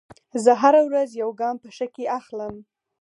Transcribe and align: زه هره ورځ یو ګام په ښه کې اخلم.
زه 0.43 0.51
هره 0.61 0.81
ورځ 0.87 1.09
یو 1.21 1.29
ګام 1.39 1.55
په 1.63 1.69
ښه 1.75 1.87
کې 1.95 2.05
اخلم. 2.19 2.55